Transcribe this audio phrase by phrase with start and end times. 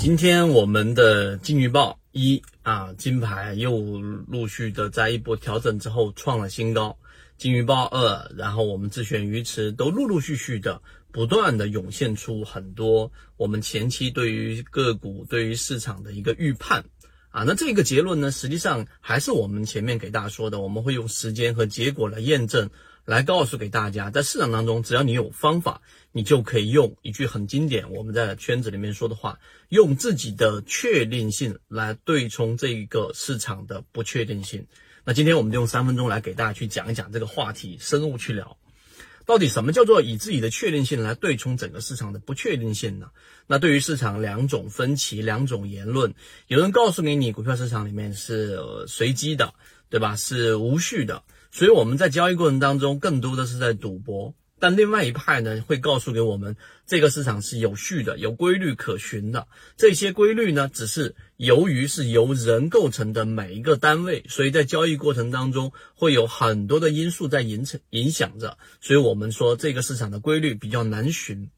[0.00, 6.96] 今天我们的金鱼报一啊，金牌又陆续的在一波调整之后创了新高。
[7.36, 10.80] 金鱼报二，然后我们自选鱼池都陆陆续续的
[11.12, 16.82] 不断的涌现出很多我们前期对于个股、对于市场的一个预判
[17.28, 17.42] 啊。
[17.42, 22.70] 那这个结论呢，实际上还是我们前面给大家说的，我们会用时间和结果来验证。
[23.04, 25.82] 来告诉给大家，在市场当中，只要你有方法，
[26.12, 29.38] 你就可以用一句很经典，我们在圈子里面说的话，
[29.68, 34.66] 用自己的确定性来对冲这一个市场的不确定性。
[35.04, 38.58] 那今天我们就用三分钟来给大家去讲一讲这个话题，深入去聊，
[39.24, 43.10] 到底什么叫做以自己的确定性来对冲整个市场的不确定性呢？
[43.46, 46.14] 那对于市场两种分歧，两种言论，
[46.46, 49.54] 有人告诉你，你股票市场里面是随机的，
[49.88, 50.14] 对吧？
[50.16, 51.24] 是无序的。
[51.52, 54.34] 所以我们在交易过程当中，更多的是在赌博。
[54.58, 59.48] 但另外一派呢，会告诉给我们，这个市场是有序的，有规律可循的。
[59.76, 68.58] 这些规律呢，只是由于是由人构成的每一个单位，所以在交易过程当中会有很多的因素在影成影响着。
[68.80, 71.50] 所以我们说这个市场的规律比较难寻。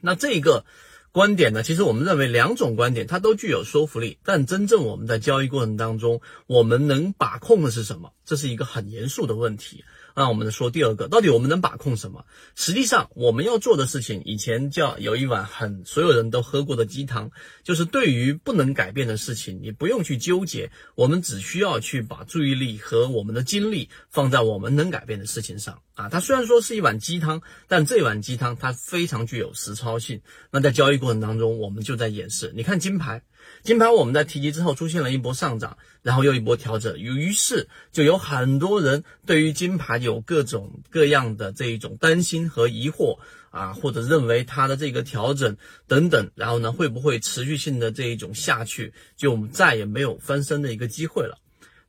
[0.00, 0.64] 那这个。
[1.12, 1.62] 观点呢？
[1.62, 8.12] 其实我们认为两种观点它都具有说服力，但真正我们在交易过程当中，我们能把控的是什么？
[8.24, 9.84] 这是一个很严肃的问题。
[10.16, 12.24] 那我们说第二个，到底我们能把控什么？
[12.54, 17.30] 实际上我们要做的事情，以前叫有一碗很所有人都喝过的鸡汤，
[17.62, 26.08] 就是对于不能改变的事情，你不用去纠结，我们只需要去把注意力和我们的精力放在我们能改变的事情上啊。
[26.08, 30.22] 它虽然说是一碗鸡汤，但这碗鸡汤它非常具有实操性。
[30.50, 32.52] 那在交易过程当中，我们就在演示。
[32.54, 33.22] 你看金牌。
[33.62, 43.18] 金牌我们在提及之后出现了一波上涨，然后又一波调整，于是就有很多人对于金牌有各种各样的这一种担心和疑惑
[43.50, 45.56] 啊，或者认为它的这个调整
[45.88, 51.38] 等等，然后呢会不会持续性的这一种下去，就再也没有翻身的一个机会了。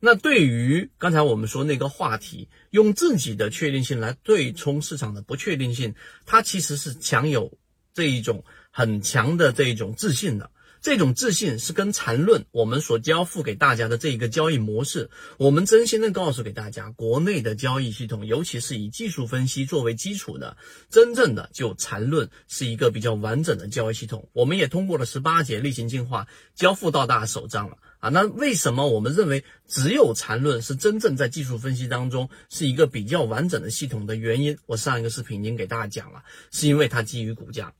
[0.00, 5.94] 那对于刚才我们说那个话题，用自己的确定性来对冲市场的不确定性，
[6.26, 7.52] 它其实是强有
[7.94, 10.50] 这一种很强的这一种自信的。
[10.80, 20.56] 这种自信是跟缠论我们所交付给大家的这一个交易模式，我们真心的告诉给大家，国内的交易系统，尤其是以技术分析作为基础的，
[20.90, 24.28] 真正的就缠论是一个比较完整的交易系统。
[24.32, 26.26] 我们也通过了十八节例行进化，
[26.56, 28.08] 交付到大家手上了啊。
[28.08, 34.58] 那为什么我们认为只有缠论是真正在技术分析当中是一个比较完整的系统的原因？
[34.66, 37.72] 我上一个视频已经给大家讲了，是因为它基于股价。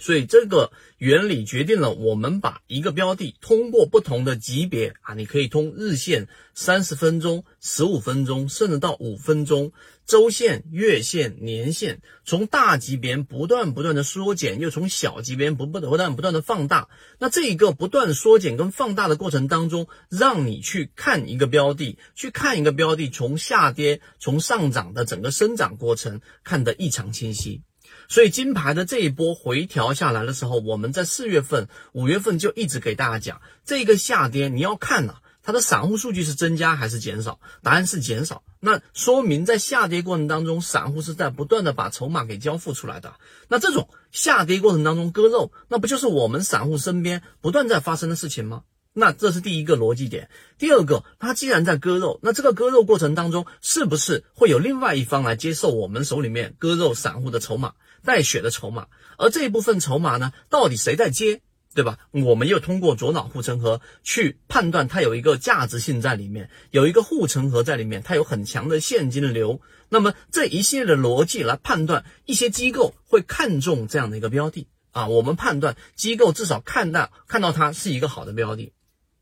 [0.00, 9.72] 所以这个原理决定了，我们把一个标的通过不同的级别啊，你可以通日线、三十分钟、十五分钟，甚至到五分钟、
[10.06, 16.88] 周线、月线、年线，从大级别不断不断的缩减，又从小级别不不不断不断的放大。
[17.18, 27.62] 那这一个不断缩减跟放大的过程当中，让你去看一个标的，去看一个标的从下跌、从上涨的整个生长过程，看得异常清晰。
[28.10, 37.38] 所以金牌的这一波回调下来的时候，我们在四月份、五月份就一直给大家讲，这个下跌你要看呐，它的散户数据是增加还是减少？
[37.62, 38.42] 答案是减少。
[38.58, 43.14] 那说明在下跌过程当中，散户是在不断的把筹码给交付出来的。
[43.46, 48.64] 那这种下跌过程当中割肉，那不就是我们散户身边不断在发生的事情吗？
[48.92, 50.28] 那这是第一个逻辑点。
[50.58, 57.74] 第二个，它既然在割肉，那这个割肉过程当中，是不是会有另外一方来接受我们手里面割肉散户的筹码？
[58.04, 61.40] 带血的筹码，而这一部分筹码呢，到底谁在接，
[61.74, 61.98] 对吧？
[62.10, 69.60] 我们又通过左脑护城河去判断它有一个价值性在里面，有一个护城河在里面，它有很强的现金流。
[69.88, 78.72] 那么这一系列的逻辑来判断，一些机构会看中这样的一个标的啊，我们判断机构至少看到看到它是一个好的标的。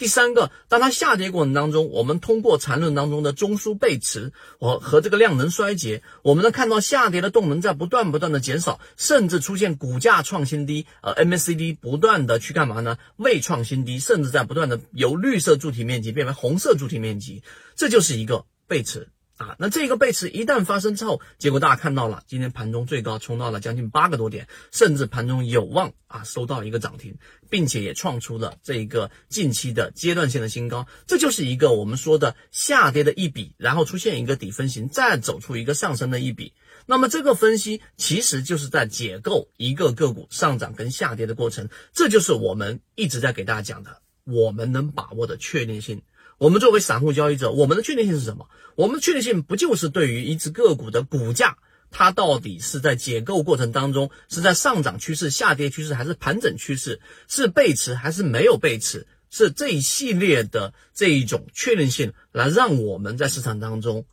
[0.00, 12.96] 第三个，当它下跌过程当中，我们通过缠论当中的中枢背驰和和这个量能衰竭，我们能看到下跌的动能在不断不断的减少，甚至出现股价创新低，呃，MACD 不断的去干嘛呢？
[13.18, 17.42] 未创新低，甚至在不断的由绿色柱体面积变为红色柱体面积，
[17.76, 19.08] 这就是一个背驰。
[19.40, 27.16] 啊，那这个背驰一旦发生之后，结果大家看到了，今天盘中最高冲到了将近八个多点，甚至盘中有望啊收到一个涨停，
[27.48, 30.86] 并且也创出了这一个近期的阶段性的新高。
[31.06, 36.52] 这就是一个我们说的下跌的一笔，然后出现一个底分型，再走出一个上升的一笔。
[36.84, 46.02] 那么这个分析其实就是在解构一个个股上涨跟下跌的过程，这就是我们一直在给大家讲的，我们能把握的确定性。
[46.40, 48.48] 我们作为散户交易者，我们的确定性是什么？
[48.74, 51.58] 我们的确定性不就是对于一只个股的股价
[51.90, 57.02] 它到底是在解构过程当中是在上涨趋势、下跌趋势，还是盘整趋势？
[57.28, 59.06] 是背驰还是没有背驰？
[59.28, 64.06] 是这一系列的这一种确定性，来让我们在市场当中。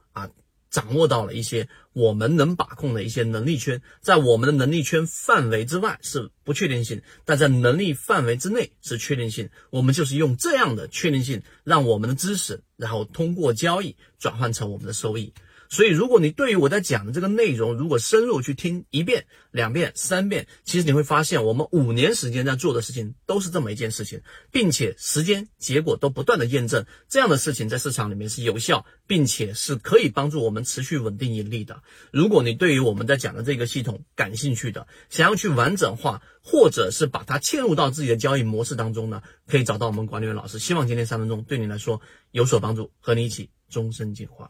[0.77, 9.49] 掌握到了一些我们能把控的一些能力圈，在我们的能力圈范围之外是不确定性，但在能力范围之内是确定性。
[9.71, 15.33] 我们就是用这样的确定性，让我们的知识，然后通过交易转换成我们的收益。
[15.69, 24.21] 所以，如果你对于我在讲的这个内容，如果深入去听一遍、两遍、三遍，其实你会发现，我们五年时间在做的事情都是这么一件事情，
[24.51, 31.81] 并且时间、结果都不断的验证这样的事情在市场里面是有效，并且是可以帮助我们持续稳定盈利的。
[32.11, 40.59] 如果你对于我们在讲的这个系统感兴趣的，想要去完整化，或者是把它嵌入到自己的交易模式当中呢，可以找到我们管理员老师。
[40.59, 44.49] 希望今天三分钟对你来说有所帮助，和你一起终身进化。